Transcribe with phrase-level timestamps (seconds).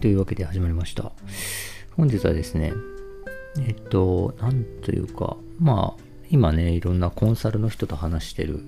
[0.00, 1.10] というわけで始まりました。
[1.96, 2.72] 本日はですね、
[3.58, 8.60] えっと、なんというか、まあ、今ね、いろんなコンサルの人と話してる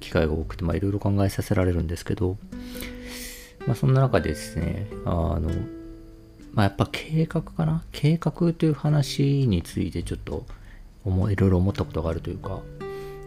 [0.00, 2.36] 機会が多くて、まあ、いろいろ考えさせられるんですけど、
[3.64, 5.50] まあ、そんな中でですね、あの、
[6.52, 7.84] まあ、やっぱ計画かな？
[7.92, 10.44] 計画という話についてちょっと
[11.04, 12.60] 思いろいろ思ったことがあるというか、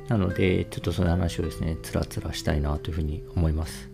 [0.09, 3.89] なので、ちょっとその話をですね、つらつらしたいなというふうに思います。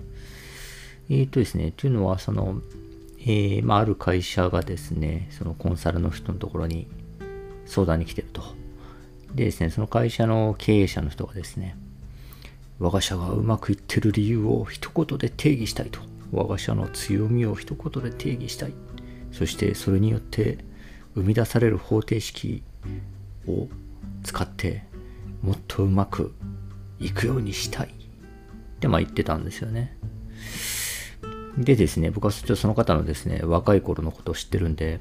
[1.12, 2.60] えーとですね、というのは、その、
[3.24, 6.88] えーまあ、ある会社がですね、そのコンサルの人のところに
[7.66, 8.42] 相談に来てると。
[9.36, 11.78] でですね、その会社の経営者の人がですね、
[12.80, 16.00] 我が社がうまくいってる理由を一言で定義したいと。
[16.32, 18.74] 我が社の強みを一言で定義したい。
[19.32, 20.58] そしてそれによって
[21.14, 22.64] 生み出される方程式
[23.48, 23.68] を
[24.24, 24.84] 使って
[25.44, 26.34] もっとうまく
[27.00, 27.88] いくようにしたい。
[27.88, 27.90] っ
[28.80, 29.96] てま言ってたんですよね。
[31.64, 35.00] でですね、僕はちょっとその方のですね、若い頃のことを知ってるんで、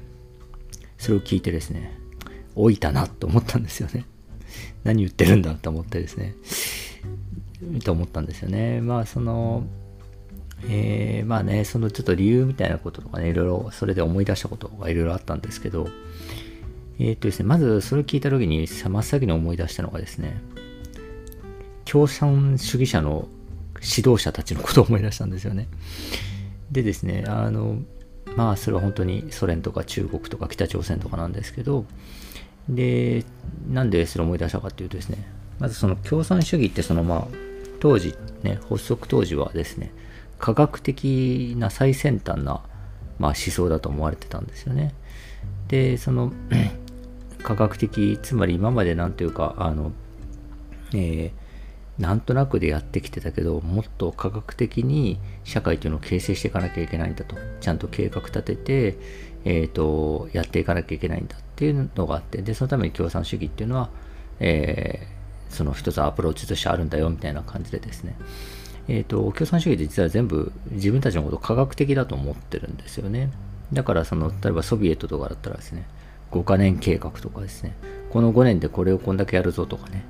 [0.97, 1.97] それを聞いてですね、
[2.55, 4.05] 老いたなと思ったんですよね。
[4.83, 6.35] 何言ってるんだと思ってですね、
[7.83, 8.81] と思ったんですよね。
[8.81, 9.65] まあその、
[10.69, 15.87] えー、まあね、そのちょっと理由みたいなこととかね、いろいろそれで思い出したことがいろいろあったんですけど、
[16.99, 20.41] えっ、とですね、まずそれを聞いた時に真っ先に思い出したのがですね、
[21.85, 23.27] 共産主義者の
[23.81, 25.67] 指導者たちのことを思い出したんですよね。
[26.71, 27.77] でですね、あの、
[28.35, 31.85] まあそれは本当にソ連とか中国とか北朝鮮とかなんですけど、
[32.69, 33.25] で、
[33.69, 35.17] なんでそれを思い出したかっていうとですね、
[35.59, 37.27] まずその共産主義ってそのまあ
[37.79, 39.91] 当時ね、発足当時はですね、
[40.39, 42.61] 科学的な最先端な、
[43.19, 44.93] まあ、思想だと思われてたんですよね。
[45.67, 46.31] で、その
[47.43, 49.91] 科学的、つまり今までなんていうか、あの、
[50.93, 51.40] えー
[52.01, 57.35] なんとなくでやってきてたけど、もっと科学的に社会というのを形成していかなきゃいけないんだと。
[57.59, 58.97] ちゃんと計画立てて、
[59.45, 63.89] えっ、と、やっていかなきゃいけないんだっていうのがあって、で、そのために共産主義っていうのは、
[64.39, 65.21] えー
[65.51, 68.15] その一つアプローチとしてあるんだよみたいな感じでですね。
[68.87, 73.29] えっ、と、共産主義って実は全部自分たちのことを科学的だと思ってるんですよね。
[73.71, 75.85] だから、その、例えばソビエトとかだったらですね、
[76.31, 77.75] 5カ年計画とかですね、
[78.09, 80.03] この5年でこれをこんだけやるぞとかね、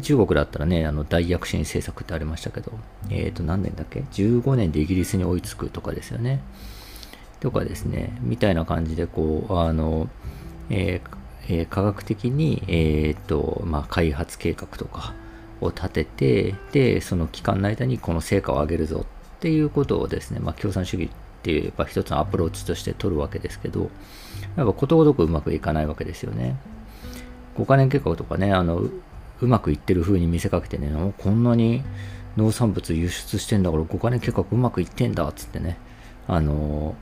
[0.00, 2.72] 中国だったらね、あの大躍進政策ってありましたけど、
[3.10, 6.40] えっ、と、何年だっけ ?15 年でイギリスに追いつくとかですよね。
[7.40, 10.08] とかですね、みたいな感じで、こう、あの、
[10.70, 11.16] えー
[11.48, 15.12] えー科学的に、えっ、と、まあ、開発計画とか
[15.60, 21.08] を立てて、で、その期間の間にこの成果を上げるぞっていうことをですね、まあ、共産主義っ
[21.42, 23.90] ていう、やっぱ一つのアプローチとして取るわけですけど、
[24.56, 26.56] やっぱことごとくうまくいかないわけですよね。
[27.56, 28.88] 5カ年計画とかね、あの、
[29.42, 31.82] うまくいってる風に見せかけてね、こんなに
[32.36, 35.78] 農産物輸出してんだから5カ年計画うまくいってんだっつってね、
[36.28, 36.94] あの、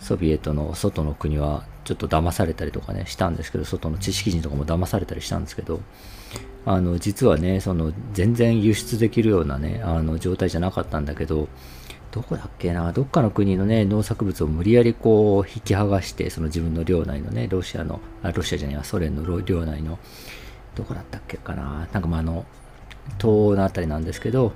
[0.00, 5.80] ソビエトの外の国はちょっと騙されたりとかね、したんですけど、外の知識人とかも騙されたりしたんですけど、
[6.64, 11.48] あの、実はね、その、全然輸出できるようなね、あの、状態じゃなかったんだけど、
[12.10, 19.98] どこだっけな、どっかの国のね、農作物を無理やりこう、引き剥がして、その自分の領内のね、ロシアの、あ、ロシアじゃないわ、ソ連の領内の、
[20.74, 22.44] どこだったっけかな、なんかまあ、あの、
[23.18, 24.52] 東のあたりなんですけど、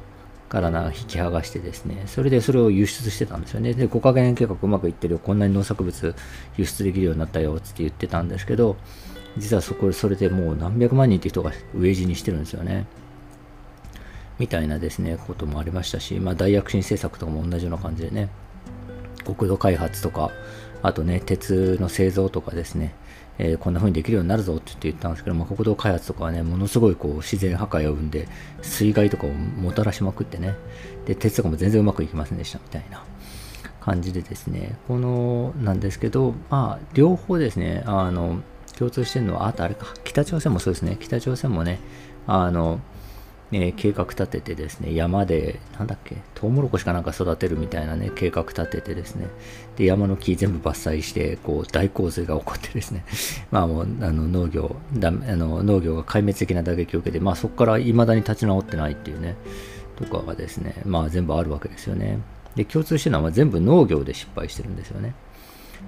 [0.48, 3.74] からな引き剥がしてですね、それでそれを輸出してたんですよね。
[3.74, 6.14] で、5カ年計画うまくいってるよ、こんなに農作物
[6.56, 8.76] 輸出できるようになったよ、って言ってたんですけど、
[9.36, 12.86] 実はそこ、それでもう何百万人って人が飢え死にしてるんですよね。
[14.38, 18.28] みたいなですね、こともありましたし、まあ大躍進政策とかも同じような感じでね、
[19.24, 20.30] 国土開発とか、
[20.82, 22.94] あとね、鉄の製造とかですね、
[23.38, 28.28] えーこんな風にできるようになるぞって言って言ったんですけど、まあ、国土開発とかはね、ものすごいこう自然破壊を生んで、
[28.62, 30.54] 水害とかをもたらしまくってね、
[31.06, 33.04] で、鉄とかも全然うまくいきませんでしたみたいな。
[33.86, 38.40] 感じでですね、この、なんですけど、まあ、両方ですね、あの、
[38.76, 41.78] 共通してるのは、あとあれか、北朝鮮もそうですね、北朝鮮もね、
[42.26, 42.80] あの、
[43.52, 49.28] え計画立ててですね、山で、なんだっけ、トウモロコシかなんか育てるみたいなね、計画立ててですね、
[49.76, 53.04] で、山の木全部伐採して、こう、大洪水が起こってですね、
[53.52, 59.36] まあもう、あの、農業、だあの農業が壊滅的な打撃を受けて、まあそこから未だに立ち直ってないっていうね、
[59.96, 62.18] とかがですね、まあ全部あるわけですよね。
[62.56, 65.14] で、共通してるのは全部農業で失敗してるんですよね。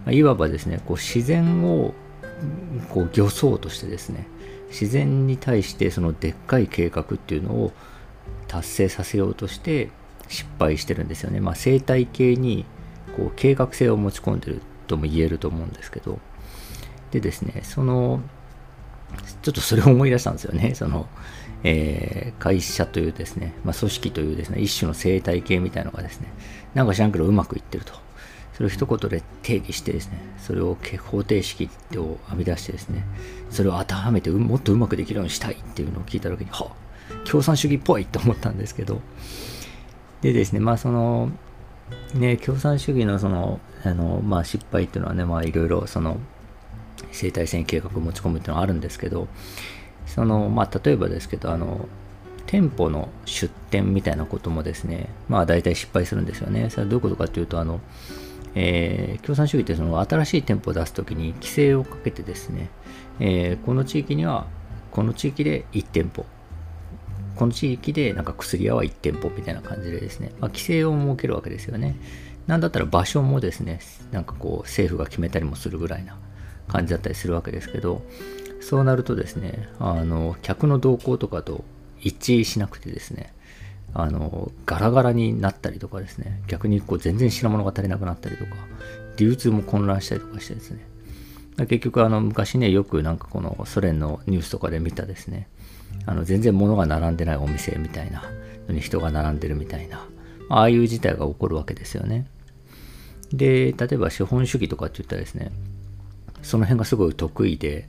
[0.04, 1.92] まあいわばですね、こう自然を
[2.90, 4.28] こう漁そうとしてですね、
[4.70, 7.72] 自然に対してそのでっかい計画っていうのを
[8.46, 9.90] 達成させようとして
[10.28, 11.40] 失敗してるんですよね。
[11.40, 12.64] まあ、生態系に
[13.16, 16.18] こう計画性を持ち込んでるとも言えると思うんですけど、
[17.10, 18.20] でですね、その、
[19.42, 20.74] ちょっとそれを思い出したんですよね。
[20.76, 21.08] その、
[21.64, 26.28] えー会社というですね、まあ、組織というですね、一種の生態系みたいのがですね、
[26.74, 27.94] なんか知らんけどうまくいってると。
[28.58, 33.04] それを一言で定義してですね、それを方程式を編み出してですね、
[33.50, 36.72] それを当てはめてもっとうまくできるようにしたいっていうのを聞いた時に、は
[37.24, 39.00] 共産主義っぽいと思ったんですけど、
[40.22, 41.30] でですね、まあその、
[42.14, 46.18] ね、共産主義のその、あの、まあ失敗っていうのはね、まあいろいろその、
[47.12, 49.28] 生態線計画を持ち込むっていうのはあるんですけど、
[50.04, 51.86] その、まあ例えばですけど、あの、
[52.46, 56.70] 店舗の出店みたいなこともですね、まあ大体失敗するんですよね。
[56.70, 57.80] それはどういうことかっていうと、あの、
[58.60, 62.70] えー、共産主義ってその新しい店舗を出すときに規制をかけてですね、
[63.20, 64.46] えー、この地域には
[64.90, 66.26] この地域で1店舗
[67.36, 71.94] この地域でなんか薬屋は1店舗みたいな感じでですね、まあ、規制を設けるわけですよね。
[72.48, 73.78] なんだったら場所もですね、
[74.10, 76.16] なんかこう政府が決めたりもするぐらいな
[76.66, 78.02] 感じだったりするわけですけど、
[78.60, 81.62] そうなるとですね、あの、客の動向とかと
[82.00, 83.32] 一致しなくてですね、
[83.94, 88.52] あの、ガラガラになったりとかですね、逆にこう全然品物が足りなくなったりとか、
[89.16, 90.86] 流通も混乱したりとかしてですね、
[91.58, 95.48] 結局あの昔ね、よくなんかこのソ連のニュースとかで見たですね、
[96.06, 98.22] あの全然物が並んでないお店みたいな
[98.68, 100.06] のに人が並んでるみたいな、
[100.50, 102.26] ああいう事態が起こるわけですよね。
[103.32, 105.50] で、例えば資本主義とかって言ったらですね、
[106.42, 107.88] その辺がすごい得意で、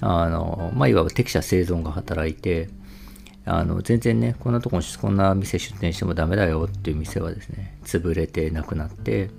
[0.00, 2.68] あの、まあ、いわば適者生存が働いて、
[3.44, 9.30] あの、全然ね、こんなとこにこんな店出店してもダメだよっていう店はですね、潰れてなくなって、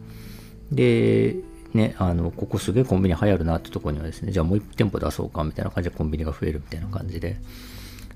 [0.71, 1.35] で、
[1.73, 7.37] ね、あの、ここすげえコンビニ流行るなってとこにはですね、じゃあもう1店舗出そうかみたいな感じでコンビニが増えるみたいな感じで、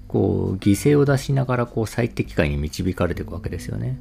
[0.08, 4.00] こう、犠牲を出しながら、こう、最適解に導かれていくわけですよね。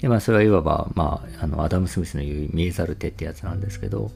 [0.00, 4.10] で、まあ、それはいわば、まあ、あの、アダム・スミスの言う見えざる手ってやつなんですけど、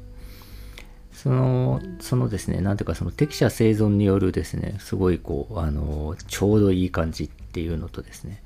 [1.22, 8.43] その、そのですね、なんていうか、その適者生存によるですね、すごい、こう、あの、ちょうどいい感じっていうのとですね、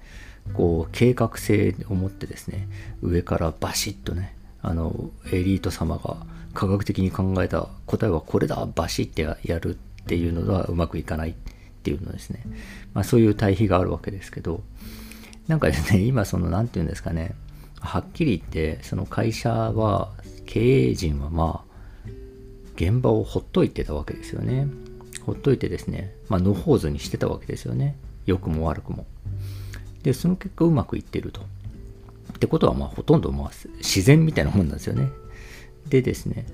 [0.55, 2.69] こう、計画性を持ってですね、
[3.01, 6.17] 上からバシッとね、あの、エリート様が
[6.53, 11.35] 科学的に考えた答えはこれだ、バシッてやるっていうのはうまくいかないっ
[11.85, 12.43] ていうのですね、
[12.93, 14.65] まあ、そういう対比があるわけですけど、
[15.47, 17.37] なんかですね、今その、なんていうんですかね、
[17.79, 20.11] はっきり言って、その会社は、
[20.45, 21.74] 経営陣はまあ、
[22.77, 24.69] 現場をほっといてたわけですよね。
[25.25, 27.97] ほっといてですね、まあ、野放図にしてたわけですよね。
[28.27, 29.07] 良くも悪くも。
[30.03, 31.41] で、その結果うまくいってると。
[31.41, 35.09] ってことは、まあ、ほとんどまあ自然みたいなもんなんですよね。
[35.89, 36.47] でですね、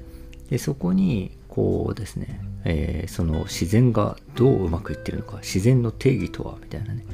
[0.51, 7.05] でそこに、こうですね、えー、その自然がどううまくいってるのか、自然の定義とは、みたいなね。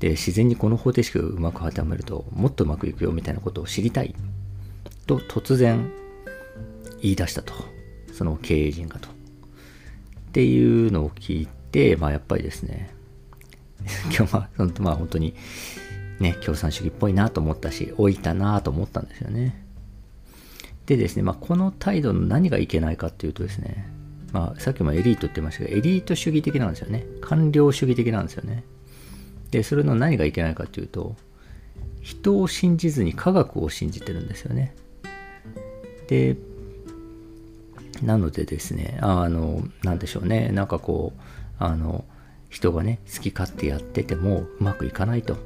[0.00, 4.14] で、自然にこの方程式をうまく当てはめると、もっとうまくいくよ、みたいなことを知りたい。
[5.06, 5.90] と、突然
[7.02, 7.77] 言い出したと。
[8.18, 9.08] その経営陣がと。
[9.08, 9.12] っ
[10.32, 12.90] ていうのを聞いて、まあやっぱりですね、
[14.14, 14.48] 今日は、
[14.80, 15.34] まあ本当に、
[16.18, 19.64] ね、共産主義っぽいなと思ったし、老いたなと思ったんですよね。
[20.86, 23.88] でですね、まあ、この態度の何がいけないかっていうとですね、
[24.32, 27.04] まあ、さっきもエリートって言いましたけど、エリート主義的なんですよね。
[27.20, 28.64] 官僚主義的なんですよね。
[29.50, 31.14] で、それの何がいけないかっていうと、
[32.00, 34.74] 人を信じずに科学を信じてるんですよね。
[36.08, 36.36] で、
[38.02, 41.20] なのでですね、あの、なんでしょうね、なんかこう、
[41.58, 42.04] あの、
[42.50, 45.36] 人がね、好き勝手やっててもうまくいかないと。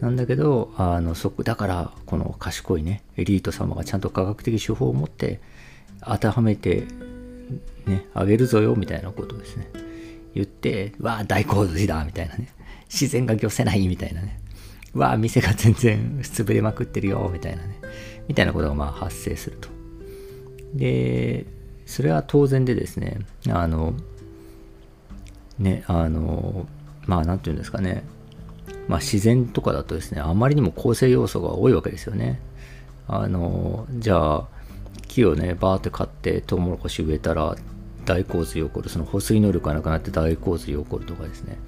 [0.00, 5.40] なんだけど、あの、そこ、だから、この賢いね、エリート様がちゃんと科学的手法を持って、
[6.04, 6.86] 当てはめて、
[7.86, 9.68] ね、あげるぞよ、みたいなことですね。
[10.34, 12.48] 言って、わあ、大洪水だ、みたいなね。
[12.88, 14.40] 自然が漁せない、みたいなね。
[14.94, 17.80] わあ、店が全然 潰れまくってるよ、みたいなね。
[18.28, 19.77] みたいなことがまあ発生すると。
[20.74, 21.46] で、
[21.86, 23.94] それは当然でですね、あの、
[25.58, 26.66] ね、あの、
[27.06, 28.04] まあ、なんていうんですかね、
[28.88, 32.40] まあ、自然とかだとですね、あまりにも構成要素が多いわけですよね。
[33.06, 34.48] あの、じゃあ、
[35.08, 37.56] 木をね、バーって買ってトウモロコシ植えたら
[38.04, 38.88] 大洪水起こる。
[38.88, 41.58] その保水能力がなくなって大洪水起こるとかですね。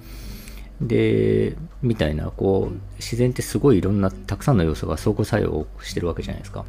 [0.81, 6.65] で、みたいな、こう、自然ってすごいいろんな、たくさんの要素が相互作用をしてるわけじゃないですか。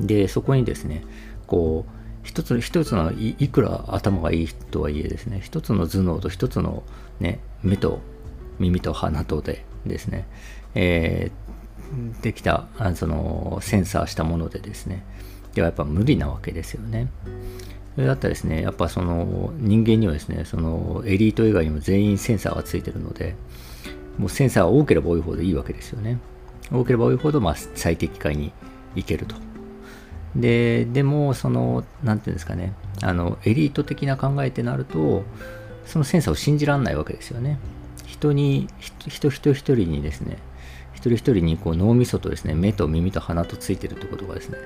[0.00, 1.04] で、そこにですね、
[1.46, 1.90] こう、
[2.22, 6.82] 一つ一つのいくら頭がいいとはいえですね、一つの頭脳と一つの
[7.20, 8.00] ね、目と
[8.58, 10.26] 耳と鼻とでですね、
[10.74, 15.04] えー、できたあそのセンサーしたものでですね
[15.54, 17.08] ではやっぱ無理なわけですよね。
[17.94, 23.36] それだったらですね、やっぱその人間にはですね、そのエリート以外にも全員センサーがついてるので、
[24.18, 26.18] もうセンサーが多ければ多いほどいいわけですよね。
[26.72, 28.52] 多ければ多いほどまあ最適解に
[28.96, 29.36] いけると。
[30.36, 32.72] で、でも、その、なんていうんですかね、
[33.02, 35.22] あの、エリート的な考えってなると、
[35.86, 37.58] そのセンサーを信じられないわけですよね。
[38.06, 40.38] 人に、人人一人にですね、
[40.94, 44.58] 一人一人にこう脳みそとですね、目と耳と鼻とついてるってことがですね、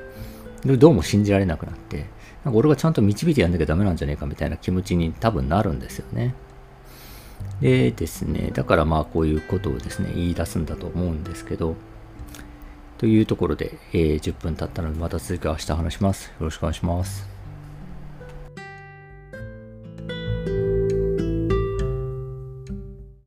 [0.76, 2.06] どうも信じられなくなって、
[2.44, 6.34] なんか俺がちゃんと導いてやんなきゃダメなんじゃねえかみたいな気持ちに多分なるんですよね。
[7.60, 11.74] でですね、だからまあこういうことをですね、言い出すんだと思うんですけど、
[12.98, 16.26] というところで、えー、10分経ったのでまた続きは明日話します。
[16.26, 17.37] よろしくお願いします。